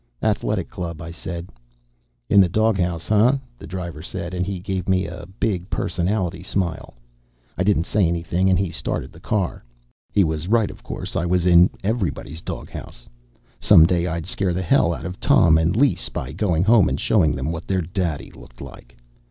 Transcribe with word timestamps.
"Athletic 0.23 0.67
Club," 0.67 0.99
I 0.99 1.11
said. 1.11 1.49
"Inna 2.27 2.49
dawghouse, 2.49 3.07
harh?" 3.07 3.39
the 3.59 3.67
driver 3.67 4.01
said, 4.01 4.33
and 4.33 4.47
he 4.47 4.59
gave 4.59 4.89
me 4.89 5.05
a 5.05 5.27
big 5.39 5.69
personality 5.69 6.41
smile. 6.41 6.95
I 7.55 7.63
didn't 7.63 7.83
say 7.83 8.07
anything 8.07 8.49
and 8.49 8.57
he 8.57 8.71
started 8.71 9.11
the 9.13 9.19
car. 9.19 9.63
He 10.11 10.23
was 10.23 10.47
right, 10.47 10.71
of 10.71 10.81
course. 10.81 11.15
I 11.15 11.27
was 11.27 11.45
in 11.45 11.69
everybody's 11.83 12.41
doghouse. 12.41 13.07
Some 13.59 13.85
day 13.85 14.07
I'd 14.07 14.25
scare 14.25 14.53
hell 14.59 14.91
out 14.91 15.05
of 15.05 15.19
Tom 15.19 15.55
and 15.59 15.75
Lise 15.75 16.09
by 16.09 16.31
going 16.31 16.63
home 16.63 16.89
and 16.89 16.99
showing 16.99 17.35
them 17.35 17.51
what 17.51 17.67
their 17.67 17.83
daddy 17.83 18.31
looked 18.31 18.59
like. 18.59 18.97